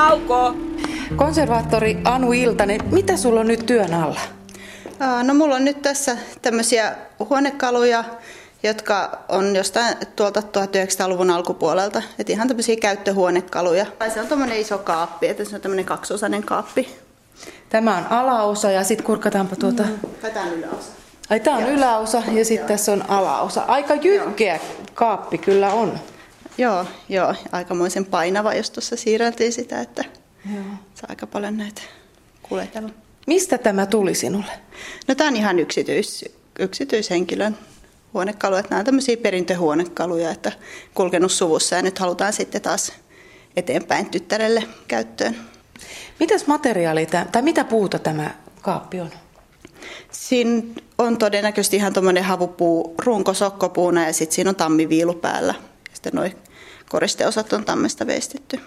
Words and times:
Nauko! 0.00 0.54
Konservaattori 1.16 1.98
Anu 2.04 2.32
Iltanen, 2.32 2.80
mitä 2.92 3.16
sulla 3.16 3.40
on 3.40 3.48
nyt 3.48 3.66
työn 3.66 3.94
alla? 3.94 4.20
No 5.22 5.34
mulla 5.34 5.54
on 5.54 5.64
nyt 5.64 5.82
tässä 5.82 6.16
tämmöisiä 6.42 6.96
huonekaluja, 7.30 8.04
jotka 8.62 9.18
on 9.28 9.56
jostain 9.56 9.96
tuolta 10.16 10.40
1900-luvun 10.40 11.30
alkupuolelta. 11.30 12.02
Et 12.18 12.30
ihan 12.30 12.48
tämmöisiä 12.48 12.76
käyttöhuonekaluja. 12.76 13.86
Tai 13.98 14.10
se 14.10 14.20
on 14.20 14.26
tämmöinen 14.26 14.60
iso 14.60 14.78
kaappi, 14.78 15.28
että 15.28 15.44
se 15.44 15.54
on 15.54 15.60
tämmöinen 15.60 15.84
kaksiosainen 15.84 16.42
kaappi. 16.42 16.96
Tämä 17.68 17.96
on 17.96 18.06
alaosa 18.10 18.70
ja 18.70 18.84
sitten 18.84 19.06
kurkataanpa 19.06 19.56
tuota... 19.56 19.82
Mm. 19.82 20.30
tämä 20.34 20.46
on 20.46 20.52
yläosa. 20.52 20.92
Ai 21.30 21.40
tämä 21.40 21.56
on 21.56 21.62
Joo. 21.62 21.70
yläosa 21.72 22.22
ja 22.32 22.44
sitten 22.44 22.68
tässä 22.68 22.92
on 22.92 23.04
alaosa. 23.10 23.62
Aika 23.68 23.94
jyrkeä 23.94 24.54
Joo. 24.54 24.86
kaappi 24.94 25.38
kyllä 25.38 25.72
on. 25.72 26.00
Joo, 26.60 26.86
joo, 27.08 27.34
aikamoisen 27.52 28.04
painava, 28.04 28.54
jos 28.54 28.70
tuossa 28.70 28.96
siirreltiin 28.96 29.52
sitä, 29.52 29.80
että 29.80 30.04
joo. 30.54 30.64
saa 30.94 31.06
aika 31.08 31.26
paljon 31.26 31.56
näitä 31.56 31.82
kuljetella. 32.42 32.90
Mistä 33.26 33.58
tämä 33.58 33.86
tuli 33.86 34.14
sinulle? 34.14 34.52
No 35.08 35.14
tämä 35.14 35.28
on 35.28 35.36
ihan 35.36 35.58
yksityis, 35.58 36.24
yksityishenkilön 36.58 37.58
huonekalu. 38.14 38.56
Että 38.56 38.70
nämä 38.70 38.78
on 38.78 38.84
tämmöisiä 38.84 39.16
perintöhuonekaluja, 39.16 40.30
että 40.30 40.52
kulkenut 40.94 41.32
suvussa 41.32 41.76
ja 41.76 41.82
nyt 41.82 41.98
halutaan 41.98 42.32
sitten 42.32 42.62
taas 42.62 42.92
eteenpäin 43.56 44.10
tyttärelle 44.10 44.62
käyttöön. 44.88 45.36
Mitäs 46.20 46.46
materiaali 46.46 47.06
tai 47.32 47.42
mitä 47.42 47.64
puuta 47.64 47.98
tämä 47.98 48.30
kaappi 48.60 49.00
on? 49.00 49.10
Siinä 50.10 50.62
on 50.98 51.18
todennäköisesti 51.18 51.76
ihan 51.76 51.92
tuommoinen 51.92 52.24
havupuu 52.24 52.94
runko 52.98 53.34
sokkopuuna 53.34 54.06
ja 54.06 54.12
sitten 54.12 54.34
siinä 54.34 54.50
on 54.50 54.56
tammiviilu 54.56 55.14
päällä. 55.14 55.54
Sitten 55.92 56.12
noin 56.14 56.34
koristeosat 56.90 57.52
on 57.52 57.64
tammesta 57.64 58.06
veistetty. 58.06 58.60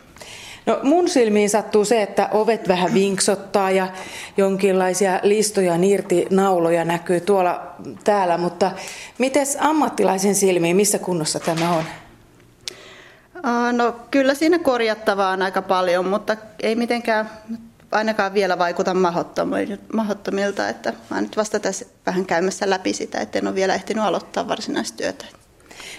No 0.66 0.80
mun 0.84 1.09
silmiin 1.09 1.50
sattuu 1.50 1.86
se, 1.86 2.02
että 2.02 2.30
ovet 2.31 2.67
vähän 2.67 2.94
vinksottaa 2.94 3.72
ja 3.72 3.88
jonkinlaisia 4.38 5.20
listoja, 5.23 5.73
nauloja 6.30 6.86
näkyy 6.86 7.22
tuolla 7.22 7.75
täällä, 8.03 8.38
mutta 8.38 8.72
miten 9.17 9.47
ammattilaisen 9.59 10.36
silmiin, 10.36 10.75
missä 10.75 11.00
kunnossa 11.00 11.39
tämä 11.39 11.75
on? 11.78 11.84
No 13.72 13.95
kyllä 14.12 14.34
siinä 14.34 14.59
korjattavaa 14.59 15.31
on 15.31 15.42
aika 15.42 15.62
paljon, 15.62 16.06
mutta 16.08 16.38
ei 16.64 16.75
mitenkään 16.75 17.30
ainakaan 17.92 18.34
vielä 18.34 18.58
vaikuta 18.58 18.94
mahdottomilta. 19.94 20.69
Että 20.69 20.94
mä 21.09 21.22
nyt 21.22 21.38
vasta 21.38 21.59
tässä 21.59 21.86
vähän 22.06 22.25
käymässä 22.25 22.69
läpi 22.69 22.94
sitä, 22.94 23.22
että 23.22 23.40
en 23.40 23.47
ole 23.47 23.56
vielä 23.56 23.75
ehtinyt 23.75 24.03
aloittaa 24.03 24.47
varsinaista 24.47 24.97
työtä. 24.97 25.25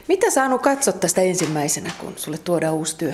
Mitä 0.09 0.31
saanut 0.31 0.63
katsoa 0.63 0.95
tästä 0.95 1.21
ensimmäisenä, 1.21 1.91
kun 1.99 2.13
sulle 2.17 2.39
tuodaan 2.39 2.75
uusi 2.75 2.97
työ? 2.97 3.13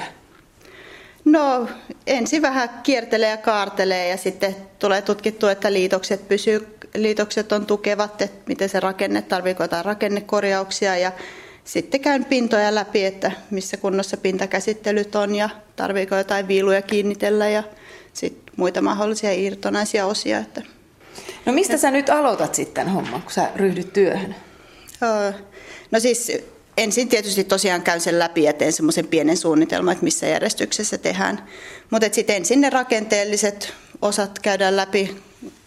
No 1.24 1.68
ensin 2.06 2.42
vähän 2.42 2.70
kiertelee 2.82 3.30
ja 3.30 3.36
kaartelee 3.36 4.08
ja 4.08 4.16
sitten 4.16 4.56
tulee 4.78 5.02
tutkittua, 5.02 5.52
että 5.52 5.72
liitokset, 5.72 6.28
pysyy, 6.28 6.76
liitokset 6.94 7.52
on 7.52 7.66
tukevat, 7.66 8.22
että 8.22 8.42
miten 8.46 8.68
se 8.68 8.80
rakenne, 8.80 9.22
tarviiko 9.22 9.64
jotain 9.64 9.84
rakennekorjauksia 9.84 10.96
ja 10.96 11.12
sitten 11.64 12.00
käyn 12.00 12.24
pintoja 12.24 12.74
läpi, 12.74 13.04
että 13.04 13.32
missä 13.50 13.76
kunnossa 13.76 14.16
pintakäsittelyt 14.16 15.14
on 15.14 15.34
ja 15.34 15.48
tarviiko 15.76 16.16
jotain 16.16 16.48
viiluja 16.48 16.82
kiinnitellä 16.82 17.48
ja 17.48 17.62
sitten 18.12 18.54
muita 18.56 18.82
mahdollisia 18.82 19.32
irtonaisia 19.32 20.06
osia. 20.06 20.38
Että 20.38 20.62
no 21.46 21.52
mistä 21.52 21.76
sä 21.76 21.90
nyt 21.90 22.10
aloitat 22.10 22.54
sitten 22.54 22.88
homman, 22.88 23.22
kun 23.22 23.32
sä 23.32 23.50
ryhdyt 23.56 23.92
työhön? 23.92 24.34
No 25.90 26.00
siis 26.00 26.32
ensin 26.80 27.08
tietysti 27.08 27.44
tosiaan 27.44 27.82
käyn 27.82 28.00
sen 28.00 28.18
läpi 28.18 28.42
ja 28.42 28.52
teen 28.52 28.72
semmoisen 28.72 29.06
pienen 29.06 29.36
suunnitelman, 29.36 29.92
että 29.92 30.04
missä 30.04 30.26
järjestyksessä 30.26 30.98
tehdään. 30.98 31.48
Mutta 31.90 32.08
sitten 32.12 32.36
ensin 32.36 32.60
ne 32.60 32.70
rakenteelliset 32.70 33.72
osat 34.02 34.38
käydään 34.38 34.76
läpi, 34.76 35.16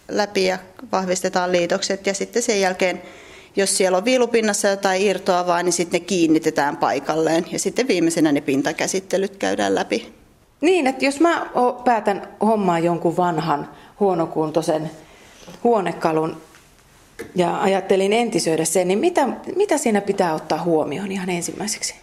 läpi 0.07 0.45
ja 0.45 0.57
vahvistetaan 0.91 1.51
liitokset 1.51 2.07
ja 2.07 2.13
sitten 2.13 2.41
sen 2.41 2.61
jälkeen 2.61 3.01
jos 3.55 3.77
siellä 3.77 3.97
on 3.97 4.05
viilupinnassa 4.05 4.67
jotain 4.67 5.01
irtoavaa, 5.01 5.63
niin 5.63 5.73
sitten 5.73 6.01
ne 6.01 6.05
kiinnitetään 6.05 6.77
paikalleen 6.77 7.45
ja 7.51 7.59
sitten 7.59 7.87
viimeisenä 7.87 8.31
ne 8.31 8.41
pintakäsittelyt 8.41 9.37
käydään 9.37 9.75
läpi. 9.75 10.13
Niin, 10.61 10.87
että 10.87 11.05
jos 11.05 11.19
mä 11.19 11.45
päätän 11.85 12.27
hommaa 12.41 12.79
jonkun 12.79 13.17
vanhan 13.17 13.69
huonokuntoisen 13.99 14.91
huonekalun, 15.63 16.41
ja 17.35 17.61
ajattelin 17.61 18.13
entisöidä 18.13 18.65
sen, 18.65 18.87
niin 18.87 18.99
mitä, 18.99 19.27
mitä 19.55 19.77
siinä 19.77 20.01
pitää 20.01 20.33
ottaa 20.33 20.63
huomioon 20.63 21.11
ihan 21.11 21.29
ensimmäiseksi? 21.29 21.95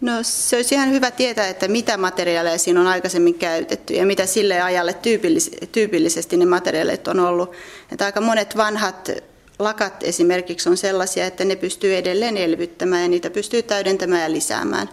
No 0.00 0.12
se 0.22 0.56
olisi 0.56 0.74
ihan 0.74 0.90
hyvä 0.90 1.10
tietää, 1.10 1.48
että 1.48 1.68
mitä 1.68 1.96
materiaaleja 1.96 2.58
siinä 2.58 2.80
on 2.80 2.86
aikaisemmin 2.86 3.34
käytetty 3.34 3.94
ja 3.94 4.06
mitä 4.06 4.26
sille 4.26 4.60
ajalle 4.60 4.92
tyypillis- 4.92 5.66
tyypillisesti 5.72 6.36
ne 6.36 6.46
materiaalit 6.46 7.08
on 7.08 7.20
ollut. 7.20 7.52
Että 7.92 8.04
aika 8.04 8.20
monet 8.20 8.56
vanhat 8.56 9.10
lakat 9.58 10.02
esimerkiksi 10.02 10.68
on 10.68 10.76
sellaisia, 10.76 11.26
että 11.26 11.44
ne 11.44 11.56
pystyy 11.56 11.96
edelleen 11.96 12.36
elvyttämään 12.36 13.02
ja 13.02 13.08
niitä 13.08 13.30
pystyy 13.30 13.62
täydentämään 13.62 14.22
ja 14.22 14.32
lisäämään. 14.32 14.88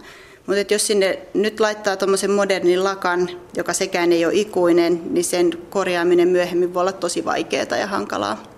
Mutta 0.46 0.74
jos 0.74 0.86
sinne 0.86 1.18
nyt 1.34 1.60
laittaa 1.60 1.96
tuommoisen 1.96 2.30
modernin 2.30 2.84
lakan, 2.84 3.30
joka 3.56 3.72
sekään 3.72 4.12
ei 4.12 4.24
ole 4.24 4.34
ikuinen, 4.34 5.14
niin 5.14 5.24
sen 5.24 5.58
korjaaminen 5.70 6.28
myöhemmin 6.28 6.74
voi 6.74 6.80
olla 6.80 6.92
tosi 6.92 7.24
vaikeaa 7.24 7.76
ja 7.80 7.86
hankalaa. 7.86 8.55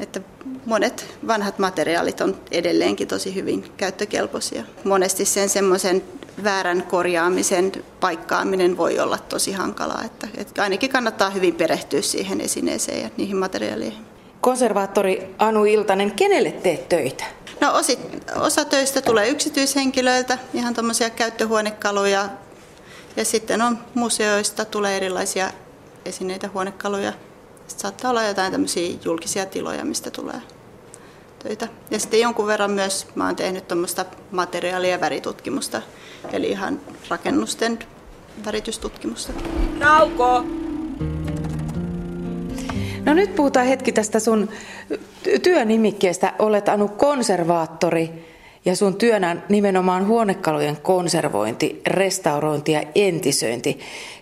Että 0.00 0.20
monet 0.66 1.06
vanhat 1.26 1.58
materiaalit 1.58 2.20
on 2.20 2.40
edelleenkin 2.50 3.08
tosi 3.08 3.34
hyvin 3.34 3.64
käyttökelpoisia. 3.76 4.64
Monesti 4.84 5.24
sen 5.24 5.48
semmoisen 5.48 6.02
väärän 6.44 6.82
korjaamisen 6.82 7.72
paikkaaminen 8.00 8.76
voi 8.76 8.98
olla 8.98 9.18
tosi 9.18 9.52
hankalaa, 9.52 10.02
että, 10.04 10.28
että 10.36 10.62
ainakin 10.62 10.90
kannattaa 10.90 11.30
hyvin 11.30 11.54
perehtyä 11.54 12.02
siihen 12.02 12.40
esineeseen 12.40 13.02
ja 13.02 13.10
niihin 13.16 13.36
materiaaleihin. 13.36 14.04
Konservaattori 14.40 15.34
Anu 15.38 15.64
Iltanen, 15.64 16.10
kenelle 16.10 16.50
teet 16.50 16.88
töitä? 16.88 17.24
No 17.60 17.74
osi, 17.74 17.98
osa 18.36 18.64
töistä 18.64 19.02
tulee 19.02 19.28
yksityishenkilöiltä, 19.28 20.38
ihan 20.54 20.74
tuommoisia 20.74 21.10
käyttöhuonekaluja 21.10 22.28
ja 23.16 23.24
sitten 23.24 23.62
on 23.62 23.78
museoista 23.94 24.64
tulee 24.64 24.96
erilaisia 24.96 25.50
esineitä, 26.04 26.50
huonekaluja 26.54 27.12
sitten 27.68 27.82
saattaa 27.82 28.10
olla 28.10 28.22
jotain 28.22 28.52
tämmöisiä 28.52 28.98
julkisia 29.04 29.46
tiloja, 29.46 29.84
mistä 29.84 30.10
tulee 30.10 30.40
töitä. 31.38 31.68
Ja 31.90 31.98
sitten 31.98 32.20
jonkun 32.20 32.46
verran 32.46 32.70
myös 32.70 33.06
mä 33.14 33.26
oon 33.26 33.36
tehnyt 33.36 33.68
tuommoista 33.68 34.04
materiaalia- 34.30 34.90
ja 34.90 35.00
väritutkimusta, 35.00 35.82
eli 36.32 36.50
ihan 36.50 36.80
rakennusten 37.08 37.78
väritystutkimusta. 38.44 39.32
Nauko! 39.78 40.44
No 43.04 43.14
nyt 43.14 43.36
puhutaan 43.36 43.66
hetki 43.66 43.92
tästä 43.92 44.20
sun 44.20 44.48
työnimikkeestä. 45.42 46.32
Olet 46.38 46.68
Anu 46.68 46.88
konservaattori 46.88 48.28
ja 48.68 48.76
sun 48.76 48.96
työnä 48.96 49.36
nimenomaan 49.48 50.06
huonekalujen 50.06 50.76
konservointi, 50.76 51.82
restaurointi 51.86 52.72
ja 52.72 52.82
entisöinti. 52.94 53.80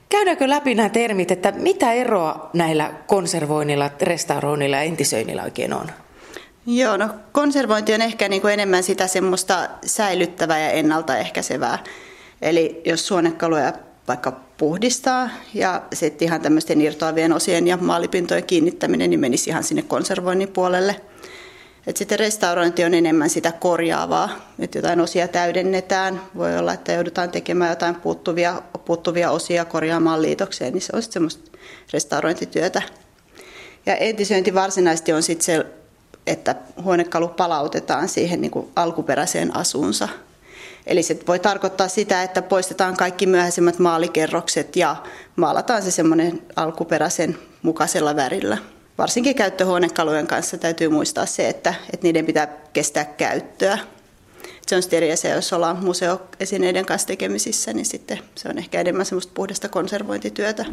Käydäänkö 0.08 0.48
läpi 0.48 0.74
nämä 0.74 0.88
termit, 0.88 1.30
että 1.30 1.52
mitä 1.52 1.92
eroa 1.92 2.50
näillä 2.52 2.92
konservoinnilla, 3.06 3.90
restauroinnilla 4.02 4.76
ja 4.76 4.82
entisöinnillä 4.82 5.42
oikein 5.42 5.72
on? 5.72 5.90
Joo, 6.66 6.96
no 6.96 7.08
konservointi 7.32 7.94
on 7.94 8.02
ehkä 8.02 8.28
niin 8.28 8.42
kuin 8.42 8.54
enemmän 8.54 8.82
sitä 8.82 9.06
semmoista 9.06 9.68
säilyttävää 9.84 10.58
ja 10.58 10.70
ennaltaehkäisevää. 10.70 11.78
Eli 12.42 12.82
jos 12.84 13.06
suonekaluja 13.06 13.72
vaikka 14.08 14.32
puhdistaa 14.58 15.28
ja 15.54 15.82
sitten 15.94 16.28
ihan 16.28 16.40
tämmöisten 16.40 16.80
irtoavien 16.80 17.32
osien 17.32 17.66
ja 17.66 17.76
maalipintojen 17.76 18.44
kiinnittäminen, 18.44 19.10
niin 19.10 19.20
menisi 19.20 19.50
ihan 19.50 19.64
sinne 19.64 19.82
konservoinnin 19.82 20.48
puolelle– 20.48 21.00
et 21.86 21.96
sitten 21.96 22.18
restaurointi 22.18 22.84
on 22.84 22.94
enemmän 22.94 23.30
sitä 23.30 23.52
korjaavaa, 23.52 24.30
että 24.58 24.78
jotain 24.78 25.00
osia 25.00 25.28
täydennetään. 25.28 26.20
Voi 26.36 26.58
olla, 26.58 26.72
että 26.72 26.92
joudutaan 26.92 27.30
tekemään 27.30 27.70
jotain 27.70 27.94
puuttuvia, 27.94 28.62
puuttuvia 28.84 29.30
osia 29.30 29.64
korjaamaan 29.64 30.22
liitokseen, 30.22 30.72
niin 30.72 30.82
se 30.82 30.92
on 30.96 31.02
semmoista 31.02 31.58
restaurointityötä. 31.92 32.82
Ja 33.86 33.96
entisöinti 33.96 34.54
varsinaisesti 34.54 35.12
on 35.12 35.22
sitten 35.22 35.44
se, 35.44 35.66
että 36.26 36.54
huonekalu 36.82 37.28
palautetaan 37.28 38.08
siihen 38.08 38.40
niin 38.40 38.50
kuin 38.50 38.70
alkuperäiseen 38.76 39.56
asuunsa. 39.56 40.08
Eli 40.86 41.02
se 41.02 41.18
voi 41.26 41.38
tarkoittaa 41.38 41.88
sitä, 41.88 42.22
että 42.22 42.42
poistetaan 42.42 42.96
kaikki 42.96 43.26
myöhäisemmät 43.26 43.78
maalikerrokset 43.78 44.76
ja 44.76 44.96
maalataan 45.36 45.82
se 45.82 45.90
semmoinen 45.90 46.42
alkuperäisen 46.56 47.38
mukaisella 47.62 48.16
värillä 48.16 48.58
varsinkin 48.98 49.34
käyttöhuonekalujen 49.34 50.26
kanssa 50.26 50.58
täytyy 50.58 50.88
muistaa 50.88 51.26
se, 51.26 51.48
että, 51.48 51.74
että 51.92 52.06
niiden 52.06 52.26
pitää 52.26 52.48
kestää 52.72 53.04
käyttöä. 53.04 53.78
Se 54.66 54.76
on 54.76 54.82
sitten 54.82 54.96
eri 54.96 55.12
asia, 55.12 55.34
jos 55.34 55.52
ollaan 55.52 55.84
museoesineiden 55.84 56.86
kanssa 56.86 57.08
tekemisissä, 57.08 57.72
niin 57.72 57.86
sitten 57.86 58.18
se 58.34 58.48
on 58.48 58.58
ehkä 58.58 58.80
enemmän 58.80 59.06
semmoista 59.06 59.32
puhdasta 59.34 59.68
konservointityötä. 59.68 60.64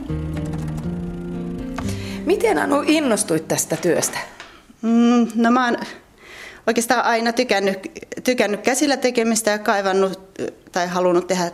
Miten 2.25 2.57
Anu 2.57 2.83
innostuit 2.87 3.47
tästä 3.47 3.75
työstä? 3.75 4.17
Mm, 4.81 5.27
no 5.35 5.51
mä 5.51 5.65
oon 5.65 5.77
oikeastaan 6.67 7.05
aina 7.05 7.33
tykännyt, 7.33 7.79
tykännyt 8.23 8.61
käsillä 8.61 8.97
tekemistä 8.97 9.51
ja 9.51 9.59
kaivannut 9.59 10.19
tai 10.71 10.87
halunnut 10.87 11.27
tehdä 11.27 11.51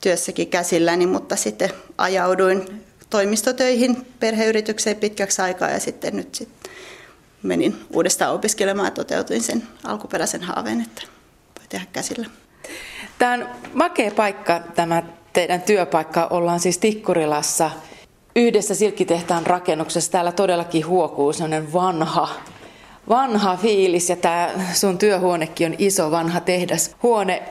työssäkin 0.00 0.48
käsilläni, 0.48 1.06
mutta 1.06 1.36
sitten 1.36 1.70
ajauduin 1.98 2.83
toimistotöihin 3.14 4.06
perheyritykseen 4.20 4.96
pitkäksi 4.96 5.42
aikaa 5.42 5.70
ja 5.70 5.80
sitten 5.80 6.16
nyt 6.16 6.34
sitten 6.34 6.72
menin 7.42 7.76
uudestaan 7.92 8.34
opiskelemaan 8.34 8.86
ja 8.86 8.90
toteutuin 8.90 9.42
sen 9.42 9.62
alkuperäisen 9.84 10.42
haaveen, 10.42 10.80
että 10.80 11.02
voi 11.58 11.66
tehdä 11.68 11.86
käsillä. 11.92 12.26
Tämä 13.18 13.32
on 13.32 13.48
makea 13.74 14.10
paikka, 14.10 14.60
tämä 14.74 15.02
teidän 15.32 15.62
työpaikka. 15.62 16.26
Ollaan 16.30 16.60
siis 16.60 16.78
Tikkurilassa 16.78 17.70
yhdessä 18.36 18.74
silkkitehtaan 18.74 19.46
rakennuksessa. 19.46 20.12
Täällä 20.12 20.32
todellakin 20.32 20.86
huokuu 20.86 21.32
sellainen 21.32 21.72
vanha, 21.72 22.28
vanha 23.08 23.56
fiilis 23.56 24.08
ja 24.10 24.16
tämä 24.16 24.50
sun 24.72 24.98
työhuonekin 24.98 25.66
on 25.66 25.74
iso 25.78 26.10
vanha 26.10 26.40
tehdashuone. 26.40 27.42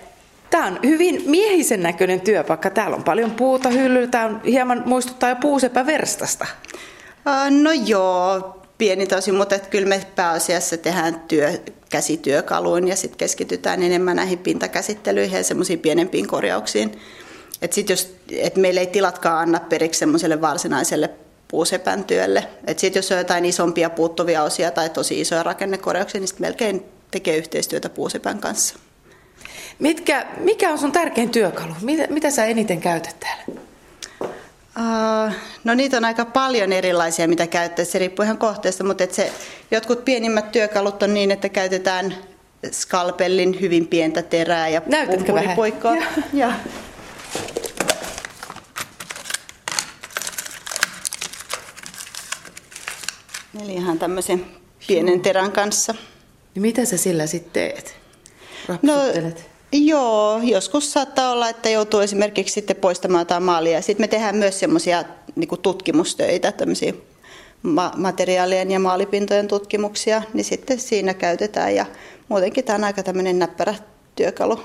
Tämä 0.54 0.68
on 0.68 0.80
hyvin 0.84 1.24
miehisen 1.26 1.84
näköinen 1.84 2.22
työpaikka. 2.22 2.70
Täällä 2.70 2.96
on 2.96 3.04
paljon 3.04 3.32
puuta 3.32 3.70
hyllyllä. 3.70 4.08
Tämä 4.08 4.26
on 4.26 4.42
hieman 4.44 4.84
muistuttaa 4.86 5.30
jo 5.30 5.36
puusepäverstasta. 5.36 6.46
No 7.50 7.72
joo, 7.86 8.62
pieni 8.78 9.08
tosi, 9.08 9.32
mutta 9.32 9.56
että 9.56 9.70
kyllä 9.70 9.88
me 9.88 10.02
pääasiassa 10.16 10.78
tehdään 10.78 11.20
työ, 11.28 11.52
käsityökaluin 11.90 12.88
ja 12.88 12.96
sitten 12.96 13.18
keskitytään 13.18 13.84
enemmän 13.84 14.16
näihin 14.16 14.40
pintakäsittelyihin 14.40 15.38
ja 15.38 15.44
semmoisiin 15.44 15.80
pienempiin 15.80 16.28
korjauksiin. 16.28 17.00
Että 17.62 17.76
sit 17.76 17.90
jos, 17.90 18.16
et 18.32 18.56
meillä 18.56 18.82
ei 18.82 18.88
tilatkaan 18.88 19.40
anna 19.40 19.60
periksi 19.60 20.00
semmoiselle 20.00 20.42
varsinaiselle 20.42 21.10
puusepän 21.48 22.04
työlle. 22.04 22.48
Että 22.68 22.82
sitten 22.82 22.98
jos 22.98 23.12
on 23.12 23.18
jotain 23.18 23.46
isompia 23.46 23.90
puuttuvia 23.90 24.44
osia 24.44 24.72
tai 24.72 24.90
tosi 24.90 25.22
isoja 25.22 25.44
rakennekorjauksia, 25.44 26.22
niin 26.22 26.30
melkein 26.40 26.86
tekee 27.12 27.38
yhteistyötä 27.38 27.90
puusepän 27.90 28.40
kanssa. 28.40 28.76
Mitkä, 29.80 30.26
mikä 30.38 30.70
on 30.70 30.78
sun 30.78 30.92
tärkein 30.92 31.30
työkalu? 31.30 31.74
Mitä, 31.82 32.08
mitä 32.10 32.32
sä 32.32 32.46
eniten 32.46 32.82
käytät 32.82 33.16
täällä? 33.20 33.62
Uh, 34.80 35.34
no 35.64 35.74
niitä 35.74 35.98
on 35.98 36.06
aika 36.06 36.26
paljon 36.26 36.74
erilaisia, 36.74 37.28
mitä 37.28 37.48
käyttää. 37.48 37.86
Se 37.86 38.00
riippuu 38.00 38.24
ihan 38.24 38.38
kohteesta, 38.38 38.84
mutta 38.84 39.04
et 39.04 39.14
se, 39.14 39.32
jotkut 39.72 40.06
pienimmät 40.06 40.52
työkalut 40.52 41.04
on 41.04 41.14
niin, 41.14 41.32
että 41.32 41.50
käytetään 41.50 42.16
skalpellin 42.72 43.62
hyvin 43.62 43.88
pientä 43.88 44.22
terää 44.22 44.70
ja 44.70 44.82
vähän? 45.34 45.58
Ja. 46.34 46.48
ja. 46.48 46.54
Eli 53.64 53.74
ihan 53.74 54.00
tämmöisen 54.00 54.46
pienen 54.88 55.20
terän 55.20 55.52
kanssa. 55.52 55.96
Ja 56.56 56.62
mitä 56.62 56.86
sä 56.86 56.98
sillä 56.98 57.28
sitten 57.28 57.54
teet? 57.54 57.96
No, 58.82 58.94
Joo, 59.74 60.40
joskus 60.44 60.94
saattaa 60.94 61.32
olla, 61.32 61.50
että 61.50 61.70
joutuu 61.70 62.00
esimerkiksi 62.00 62.54
sitten 62.54 62.76
poistamaan 62.76 63.22
jotain 63.22 63.44
maalia. 63.44 63.82
Sitten 63.82 64.04
me 64.04 64.08
tehdään 64.08 64.36
myös 64.36 64.60
semmoisia 64.60 65.04
niin 65.36 65.50
tutkimustöitä, 65.62 66.52
tämmöisiä 66.52 66.94
materiaalien 67.98 68.72
ja 68.72 68.80
maalipintojen 68.80 69.48
tutkimuksia, 69.48 70.22
niin 70.34 70.44
sitten 70.44 70.80
siinä 70.80 71.14
käytetään. 71.14 71.76
Ja 71.76 71.86
muutenkin 72.30 72.66
tämä 72.66 72.76
on 72.76 72.84
aika 72.84 73.04
tämmöinen 73.04 73.40
näppärä 73.40 73.76
työkalu. 74.16 74.60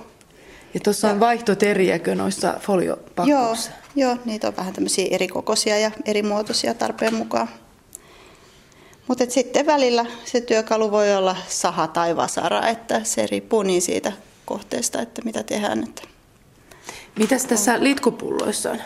Ja 0.74 0.80
tuossa 0.80 1.10
on 1.10 1.20
vaihtoteriäkö 1.20 2.14
noissa 2.14 2.54
foliopakkuissa? 2.60 3.70
Joo, 3.96 4.08
joo, 4.08 4.16
niitä 4.24 4.48
on 4.48 4.56
vähän 4.56 4.74
tämmöisiä 4.74 5.08
eri 5.10 5.28
kokoisia 5.28 5.78
ja 5.78 5.90
eri 6.04 6.22
muotoisia 6.22 6.74
tarpeen 6.74 7.14
mukaan. 7.14 7.48
Mutta 9.06 9.24
sitten 9.28 9.66
välillä 9.66 10.06
se 10.24 10.40
työkalu 10.40 10.90
voi 10.90 11.14
olla 11.14 11.36
saha 11.48 11.86
tai 11.86 12.16
vasara, 12.16 12.68
että 12.68 13.04
se 13.04 13.26
riippuu 13.26 13.62
niin 13.62 13.82
siitä 13.82 14.12
kohteesta, 14.48 15.02
että 15.02 15.22
mitä 15.24 15.42
tehdään. 15.42 15.82
Että 15.82 16.02
Mitäs 17.18 17.44
tässä 17.44 17.80
litkupulloissa 17.80 18.70
on? 18.70 18.78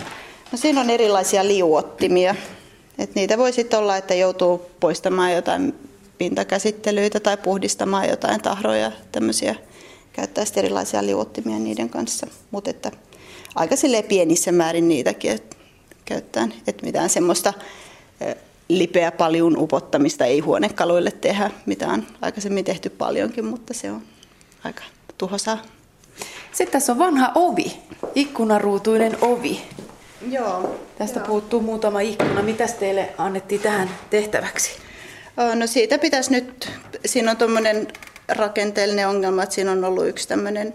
No 0.53 0.59
siinä 0.59 0.81
on 0.81 0.91
erilaisia 0.91 1.47
liuottimia. 1.47 2.35
Et 2.99 3.15
niitä 3.15 3.39
voi 3.39 3.53
sitten 3.53 3.79
olla, 3.79 3.97
että 3.97 4.15
joutuu 4.15 4.71
poistamaan 4.81 5.33
jotain 5.33 5.75
pintakäsittelyitä 6.19 7.21
tai 7.21 7.37
puhdistamaan 7.37 8.09
jotain 8.09 8.43
tahroja, 8.43 8.93
tämmöisiä. 9.13 9.55
Käyttää 10.13 10.45
sitten 10.45 10.65
erilaisia 10.65 11.07
liuottimia 11.07 11.59
niiden 11.59 11.89
kanssa. 11.89 12.27
Mutta 12.51 12.71
että 12.71 12.91
aika 13.55 13.75
pienissä 14.09 14.53
määrin 14.53 14.89
niitäkin 14.89 15.31
että 15.31 15.57
käyttää. 16.05 16.49
Että 16.67 16.87
mitään 16.87 17.11
semmoista 17.11 17.53
lipeä 18.69 19.13
paljon 19.13 19.57
upottamista 19.57 20.25
ei 20.25 20.41
huonekaluille 20.41 21.11
tehdä, 21.11 21.51
mitä 21.67 21.89
on 21.89 22.07
aikaisemmin 22.23 22.65
tehty 22.65 22.91
paljonkin, 22.91 23.45
mutta 23.45 23.75
se 23.75 23.91
on 23.91 24.03
aika 24.65 24.83
tuhosaa. 25.19 25.63
Sitten 26.53 26.73
tässä 26.73 26.93
on 26.93 26.99
vanha 26.99 27.33
ovi, 27.35 27.83
ikkunaruutuinen 28.15 29.17
ovi. 29.21 29.63
Joo. 30.31 30.79
Tästä 30.99 31.21
joo. 31.21 31.27
puuttuu 31.27 31.61
muutama 31.61 32.01
ikkuna. 32.01 32.43
Mitäs 32.43 32.75
teille 32.75 33.15
annettiin 33.19 33.61
tähän 33.61 33.91
tehtäväksi? 34.11 34.71
No 35.55 35.67
siitä 35.67 35.99
pitäisi 35.99 36.31
nyt, 36.31 36.71
siinä 37.07 37.31
on 37.31 37.37
tuommoinen 37.37 37.89
rakenteellinen 38.29 39.09
ongelma, 39.09 39.43
että 39.43 39.55
siinä 39.55 39.73
on 39.73 39.85
ollut 39.85 40.07
yksi 40.07 40.29
tämmöinen 40.29 40.75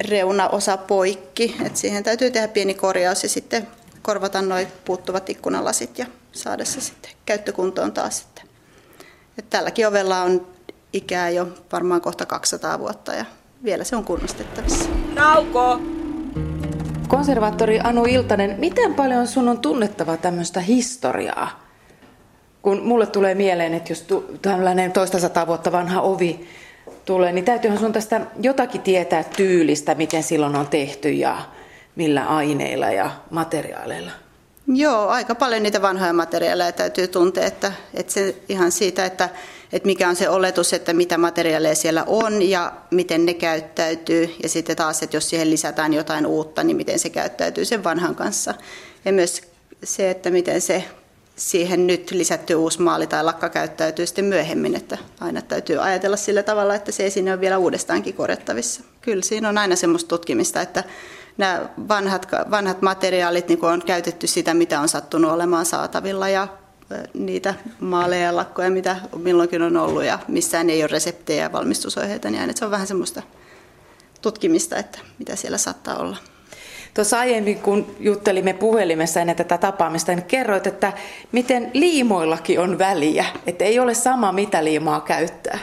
reunaosa 0.00 0.76
poikki, 0.76 1.56
että 1.64 1.78
siihen 1.78 2.04
täytyy 2.04 2.30
tehdä 2.30 2.48
pieni 2.48 2.74
korjaus 2.74 3.22
ja 3.22 3.28
sitten 3.28 3.68
korvata 4.02 4.42
noin 4.42 4.68
puuttuvat 4.84 5.30
ikkunalasit 5.30 5.98
ja 5.98 6.06
saada 6.32 6.64
se 6.64 6.80
sitten 6.80 7.10
käyttökuntoon 7.26 7.92
taas. 7.92 8.26
Että 9.38 9.50
tälläkin 9.50 9.86
ovella 9.86 10.22
on 10.22 10.46
ikää 10.92 11.30
jo 11.30 11.48
varmaan 11.72 12.00
kohta 12.00 12.26
200 12.26 12.78
vuotta 12.78 13.14
ja 13.14 13.24
vielä 13.64 13.84
se 13.84 13.96
on 13.96 14.04
kunnostettavissa. 14.04 14.90
Nauko! 15.14 15.80
Konservaattori 17.08 17.80
Anu 17.84 18.04
Iltanen, 18.04 18.56
miten 18.58 18.94
paljon 18.94 19.26
sun 19.26 19.48
on 19.48 19.58
tunnettava 19.58 20.16
tämmöistä 20.16 20.60
historiaa? 20.60 21.64
Kun 22.62 22.82
mulle 22.82 23.06
tulee 23.06 23.34
mieleen, 23.34 23.74
että 23.74 23.92
jos 23.92 24.06
tällainen 24.42 24.92
toista 24.92 25.18
sataa 25.18 25.46
vuotta 25.46 25.72
vanha 25.72 26.00
ovi 26.00 26.48
tulee, 27.04 27.32
niin 27.32 27.44
täytyyhän 27.44 27.78
sun 27.78 27.92
tästä 27.92 28.20
jotakin 28.40 28.80
tietää 28.80 29.24
tyylistä, 29.24 29.94
miten 29.94 30.22
silloin 30.22 30.56
on 30.56 30.66
tehty 30.66 31.10
ja 31.10 31.38
millä 31.96 32.26
aineilla 32.26 32.86
ja 32.86 33.10
materiaaleilla. 33.30 34.10
Joo, 34.66 35.08
aika 35.08 35.34
paljon 35.34 35.62
niitä 35.62 35.82
vanhoja 35.82 36.12
materiaaleja 36.12 36.72
täytyy 36.72 37.08
tuntea, 37.08 37.46
että, 37.46 37.72
että 37.94 38.12
se 38.12 38.36
ihan 38.48 38.72
siitä, 38.72 39.04
että, 39.04 39.28
että 39.72 39.86
mikä 39.86 40.08
on 40.08 40.16
se 40.16 40.28
oletus, 40.28 40.72
että 40.72 40.92
mitä 40.92 41.18
materiaaleja 41.18 41.74
siellä 41.74 42.04
on 42.06 42.42
ja 42.42 42.72
miten 42.90 43.26
ne 43.26 43.34
käyttäytyy. 43.34 44.34
Ja 44.42 44.48
sitten 44.48 44.76
taas, 44.76 45.02
että 45.02 45.16
jos 45.16 45.30
siihen 45.30 45.50
lisätään 45.50 45.94
jotain 45.94 46.26
uutta, 46.26 46.64
niin 46.64 46.76
miten 46.76 46.98
se 46.98 47.10
käyttäytyy 47.10 47.64
sen 47.64 47.84
vanhan 47.84 48.14
kanssa. 48.14 48.54
Ja 49.04 49.12
myös 49.12 49.42
se, 49.84 50.10
että 50.10 50.30
miten 50.30 50.60
se 50.60 50.84
siihen 51.36 51.86
nyt 51.86 52.10
lisätty 52.10 52.54
uusi 52.54 52.82
maali 52.82 53.06
tai 53.06 53.24
lakka 53.24 53.48
käyttäytyy 53.48 54.06
sitten 54.06 54.24
myöhemmin, 54.24 54.74
että 54.74 54.98
aina 55.20 55.42
täytyy 55.42 55.82
ajatella 55.84 56.16
sillä 56.16 56.42
tavalla, 56.42 56.74
että 56.74 56.92
se 56.92 57.06
esine 57.06 57.32
on 57.32 57.40
vielä 57.40 57.58
uudestaankin 57.58 58.14
korjattavissa. 58.14 58.82
Kyllä 59.00 59.22
siinä 59.22 59.48
on 59.48 59.58
aina 59.58 59.76
semmoista 59.76 60.08
tutkimista, 60.08 60.60
että 60.60 60.84
nämä 61.38 61.68
vanhat, 61.88 62.26
vanhat 62.50 62.82
materiaalit 62.82 63.48
niin 63.48 63.64
on 63.64 63.82
käytetty 63.86 64.26
sitä, 64.26 64.54
mitä 64.54 64.80
on 64.80 64.88
sattunut 64.88 65.32
olemaan 65.32 65.66
saatavilla 65.66 66.28
ja 66.28 66.48
niitä 67.14 67.54
maaleja 67.80 68.24
ja 68.24 68.36
lakkoja, 68.36 68.70
mitä 68.70 68.96
milloinkin 69.16 69.62
on 69.62 69.76
ollut 69.76 70.04
ja 70.04 70.18
missään 70.28 70.70
ei 70.70 70.82
ole 70.82 70.88
reseptejä 70.88 71.42
ja 71.42 71.52
valmistusohjeita, 71.52 72.30
niin 72.30 72.40
aina 72.40 72.52
se 72.56 72.64
on 72.64 72.70
vähän 72.70 72.86
semmoista 72.86 73.22
tutkimista, 74.22 74.76
että 74.76 74.98
mitä 75.18 75.36
siellä 75.36 75.58
saattaa 75.58 75.96
olla. 75.96 76.16
Tuossa 76.94 77.18
aiemmin, 77.18 77.58
kun 77.58 77.96
juttelimme 78.00 78.52
puhelimessa 78.52 79.20
ennen 79.20 79.36
tätä 79.36 79.58
tapaamista, 79.58 80.12
niin 80.12 80.24
kerroit, 80.24 80.66
että 80.66 80.92
miten 81.32 81.70
liimoillakin 81.74 82.60
on 82.60 82.78
väliä, 82.78 83.24
että 83.46 83.64
ei 83.64 83.78
ole 83.78 83.94
sama 83.94 84.32
mitä 84.32 84.64
liimaa 84.64 85.00
käyttää. 85.00 85.58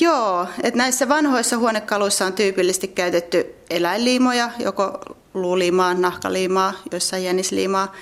Joo, 0.00 0.46
että 0.62 0.78
näissä 0.78 1.08
vanhoissa 1.08 1.58
huonekaluissa 1.58 2.26
on 2.26 2.32
tyypillisesti 2.32 2.88
käytetty 2.88 3.54
eläinliimoja, 3.70 4.50
joko 4.58 4.98
luuliimaa, 5.34 5.94
nahkaliimaa, 5.94 6.72
joissain 6.92 7.24
jännisliimaa. 7.24 7.92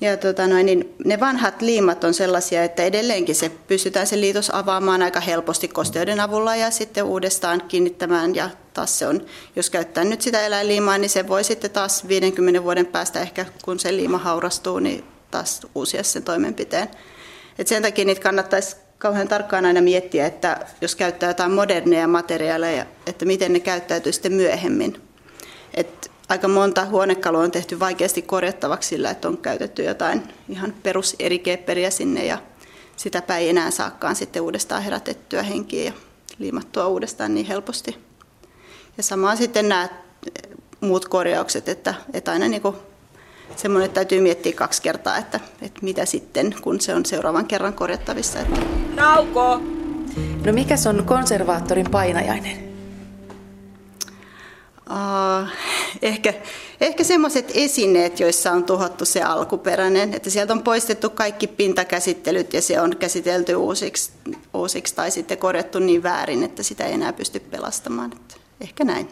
Ja 0.00 0.16
tota 0.16 0.46
noin, 0.46 0.66
niin 0.66 0.94
ne 1.04 1.20
vanhat 1.20 1.62
liimat 1.62 2.04
on 2.04 2.14
sellaisia, 2.14 2.64
että 2.64 2.82
edelleenkin 2.82 3.34
se 3.34 3.48
pystytään 3.48 4.06
se 4.06 4.20
liitos 4.20 4.50
avaamaan 4.54 5.02
aika 5.02 5.20
helposti 5.20 5.68
kosteuden 5.68 6.20
avulla 6.20 6.56
ja 6.56 6.70
sitten 6.70 7.04
uudestaan 7.04 7.62
kiinnittämään. 7.68 8.34
Ja 8.34 8.50
taas 8.72 8.98
se 8.98 9.06
on, 9.06 9.26
jos 9.56 9.70
käyttää 9.70 10.04
nyt 10.04 10.22
sitä 10.22 10.46
eläinliimaa, 10.46 10.98
niin 10.98 11.10
se 11.10 11.28
voi 11.28 11.44
sitten 11.44 11.70
taas 11.70 12.08
50 12.08 12.62
vuoden 12.62 12.86
päästä 12.86 13.20
ehkä, 13.20 13.46
kun 13.64 13.78
se 13.78 13.96
liima 13.96 14.18
haurastuu, 14.18 14.78
niin 14.78 15.04
taas 15.30 15.60
uusia 15.74 16.02
sen 16.02 16.22
toimenpiteen. 16.22 16.88
Et 17.58 17.68
sen 17.68 17.82
takia 17.82 18.04
niitä 18.04 18.22
kannattaisi 18.22 18.76
kauhean 18.98 19.28
tarkkaan 19.28 19.66
aina 19.66 19.80
miettiä, 19.80 20.26
että 20.26 20.66
jos 20.80 20.94
käyttää 20.96 21.30
jotain 21.30 21.52
moderneja 21.52 22.08
materiaaleja, 22.08 22.86
että 23.06 23.24
miten 23.24 23.52
ne 23.52 23.60
käyttäytyy 23.60 24.12
sitten 24.12 24.32
myöhemmin. 24.32 25.02
Et 25.74 26.09
aika 26.30 26.48
monta 26.48 26.84
huonekalua 26.84 27.40
on 27.40 27.50
tehty 27.50 27.80
vaikeasti 27.80 28.22
korjattavaksi 28.22 28.88
sillä, 28.88 29.10
että 29.10 29.28
on 29.28 29.38
käytetty 29.38 29.82
jotain 29.82 30.22
ihan 30.48 30.74
peruserikeepperiä 30.82 31.90
sinne 31.90 32.26
ja 32.26 32.38
sitäpä 32.96 33.36
ei 33.36 33.48
enää 33.48 33.70
saakaan 33.70 34.16
sitten 34.16 34.42
uudestaan 34.42 34.82
herätettyä 34.82 35.42
henkiä 35.42 35.84
ja 35.84 35.92
liimattua 36.38 36.86
uudestaan 36.86 37.34
niin 37.34 37.46
helposti. 37.46 37.98
Ja 38.96 39.02
samaan 39.02 39.36
sitten 39.36 39.68
nämä 39.68 39.88
muut 40.80 41.08
korjaukset, 41.08 41.68
että, 41.68 41.94
että 42.12 42.32
aina 42.32 42.48
niin 42.48 42.62
kuin 42.62 42.76
semmoinen, 43.56 43.86
että 43.86 43.94
täytyy 43.94 44.20
miettiä 44.20 44.52
kaksi 44.52 44.82
kertaa, 44.82 45.16
että, 45.16 45.40
että 45.62 45.80
mitä 45.82 46.04
sitten, 46.04 46.54
kun 46.60 46.80
se 46.80 46.94
on 46.94 47.06
seuraavan 47.06 47.46
kerran 47.46 47.74
korjattavissa. 47.74 48.40
Että... 48.40 48.60
Nauko! 48.94 49.60
No 50.46 50.52
mikä 50.52 50.74
on 50.88 51.04
konservaattorin 51.04 51.90
painajainen? 51.90 52.70
Uh, 54.90 55.48
ehkä, 56.02 56.34
ehkä 56.80 57.04
semmoiset 57.04 57.50
esineet, 57.54 58.20
joissa 58.20 58.52
on 58.52 58.64
tuhottu 58.64 59.04
se 59.04 59.22
alkuperäinen, 59.22 60.14
että 60.14 60.30
sieltä 60.30 60.52
on 60.52 60.62
poistettu 60.62 61.10
kaikki 61.10 61.46
pintakäsittelyt 61.46 62.52
ja 62.52 62.62
se 62.62 62.80
on 62.80 62.96
käsitelty 62.96 63.54
uusiksi, 63.54 64.12
uusiksi 64.54 64.94
tai 64.94 65.10
sitten 65.10 65.38
korjattu 65.38 65.78
niin 65.78 66.02
väärin, 66.02 66.42
että 66.42 66.62
sitä 66.62 66.86
ei 66.86 66.92
enää 66.92 67.12
pysty 67.12 67.40
pelastamaan. 67.40 68.12
Että 68.12 68.34
ehkä 68.60 68.84
näin. 68.84 69.08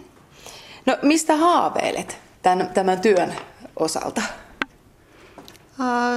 No 0.86 0.96
mistä 1.02 1.36
haaveilet 1.36 2.16
tämän, 2.42 2.68
tämän 2.68 3.00
työn 3.00 3.34
osalta? 3.76 4.22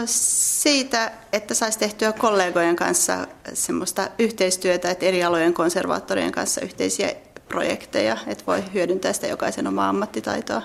Siitä, 0.06 1.12
että 1.34 1.54
saisi 1.54 1.80
tehtyä 1.80 2.12
kollegojen 2.12 2.76
kanssa 2.76 3.28
semmoista 3.54 4.08
yhteistyötä, 4.20 4.92
että 4.92 5.06
eri 5.06 5.24
alojen 5.24 5.54
konservaattorien 5.54 6.32
kanssa 6.32 6.62
yhteisiä 6.62 7.14
projekteja, 7.52 8.18
että 8.28 8.44
voi 8.48 8.64
hyödyntää 8.74 9.14
sitä 9.14 9.28
jokaisen 9.28 9.68
omaa 9.68 9.90
ammattitaitoa. 9.90 10.62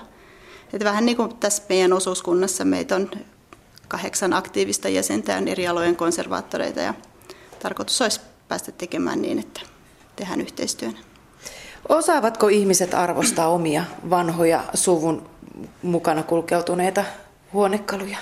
Että 0.73 0.85
vähän 0.85 1.05
niin 1.05 1.17
kuin 1.17 1.35
tässä 1.37 1.63
meidän 1.69 1.93
osuuskunnassa 1.93 2.65
meitä 2.65 2.95
on 2.95 3.11
kahdeksan 3.87 4.33
aktiivista 4.33 4.89
jäsentä 4.89 5.37
on 5.37 5.47
eri 5.47 5.67
alojen 5.67 5.95
konservaattoreita 5.95 6.79
ja 6.79 6.93
tarkoitus 7.59 8.01
olisi 8.01 8.21
päästä 8.47 8.71
tekemään 8.71 9.21
niin, 9.21 9.39
että 9.39 9.61
tehdään 10.15 10.41
yhteistyönä. 10.41 10.97
Osaavatko 11.89 12.47
ihmiset 12.47 12.93
arvostaa 12.93 13.47
omia 13.47 13.83
vanhoja 14.09 14.63
suvun 14.73 15.29
mukana 15.81 16.23
kulkeutuneita 16.23 17.03
huonekaluja? 17.53 18.17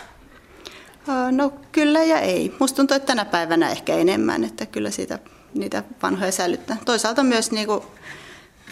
No 1.31 1.53
kyllä 1.71 2.03
ja 2.03 2.19
ei. 2.19 2.55
Musta 2.59 2.75
tuntuu, 2.75 2.97
että 2.97 3.07
tänä 3.07 3.25
päivänä 3.25 3.69
ehkä 3.69 3.95
enemmän, 3.95 4.43
että 4.43 4.65
kyllä 4.65 4.91
siitä, 4.91 5.19
niitä 5.53 5.83
vanhoja 6.03 6.31
säilyttää. 6.31 6.77
Toisaalta 6.85 7.23
myös 7.23 7.51
niin 7.51 7.67
kuin 7.67 7.81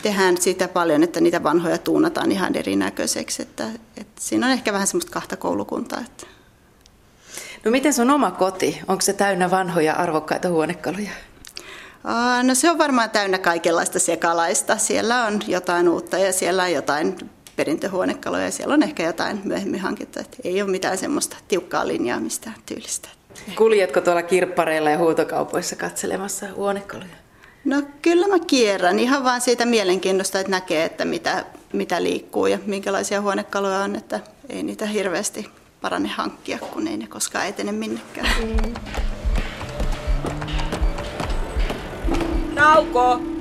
tehdään 0.04 0.38
sitä 0.38 0.68
paljon, 0.68 1.04
että 1.04 1.22
niitä 1.22 1.44
vanhoja 1.44 1.78
tuunataan 1.78 2.32
ihan 2.32 2.56
erinäköiseksi. 2.56 3.42
Että, 3.42 3.68
että 3.98 4.22
siinä 4.22 4.48
on 4.48 4.54
ehkä 4.54 4.74
vähän 4.74 4.88
semmoista 4.88 5.12
kahta 5.12 5.38
koulukuntaa. 5.38 6.00
Että. 6.00 6.26
No 7.66 7.72
miten 7.72 7.94
sun 7.94 8.10
oma 8.10 8.32
koti? 8.32 8.82
Onko 8.88 9.02
se 9.02 9.14
täynnä 9.14 9.52
vanhoja 9.52 9.94
arvokkaita 9.94 10.50
huonekaluja? 10.50 11.10
No 12.44 12.56
se 12.56 12.72
on 12.72 12.78
varmaan 12.78 13.10
täynnä 13.10 13.38
kaikenlaista 13.38 14.00
sekalaista. 14.00 14.78
Siellä 14.78 15.26
on 15.26 15.40
jotain 15.48 15.90
uutta 15.90 16.18
ja 16.18 16.34
siellä 16.34 16.64
on 16.64 16.72
jotain 16.72 17.16
perintöhuonekaluja 17.56 18.44
ja 18.44 18.52
siellä 18.52 18.74
on 18.74 18.84
ehkä 18.84 19.04
jotain 19.04 19.42
myöhemmin 19.44 19.80
hankittu. 19.80 20.20
Että 20.20 20.38
ei 20.44 20.62
ole 20.62 20.72
mitään 20.72 20.98
semmoista 20.98 21.38
tiukkaa 21.48 21.88
linjaa 21.88 22.20
mistään 22.20 22.56
tyylistä. 22.66 23.10
Kuljetko 23.56 24.02
tuolla 24.02 24.22
kirppareilla 24.24 24.90
ja 24.90 24.98
huutokaupoissa 24.98 25.76
katselemassa 25.76 26.46
huonekaluja? 26.56 27.23
No 27.66 27.82
kyllä 28.02 28.28
mä 28.28 28.40
kierrän 28.40 29.00
ihan 29.00 29.24
vaan 29.24 29.42
siitä 29.42 29.66
mielenkiinnosta, 29.66 30.40
että 30.40 30.52
näkee, 30.52 30.86
että 30.86 31.06
mitä, 31.06 31.46
mitä 31.74 32.04
liikkuu 32.04 32.48
ja 32.48 32.60
minkälaisia 32.66 33.22
huonekaluja 33.22 33.80
on, 33.80 33.96
että 33.96 34.20
ei 34.50 34.64
niitä 34.64 34.86
hirveästi 34.86 35.50
parane 35.82 36.10
hankkia, 36.10 36.60
kun 36.60 36.88
ei 36.88 36.98
ne 36.98 37.08
koskaan 37.08 37.48
etene 37.48 37.72
minnekään. 37.72 38.28
Mm. 38.44 38.74
Nauko! 42.54 43.33